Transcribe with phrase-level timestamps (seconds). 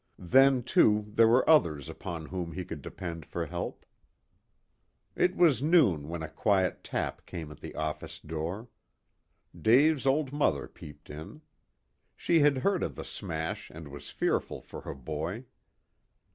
[0.17, 3.85] Then, too, there were others upon whom he could depend for help.
[5.15, 8.67] It was noon when a quiet tap came at the office door.
[9.55, 11.41] Dave's old mother peeped in.
[12.17, 15.45] She had heard of the smash and was fearful for her boy.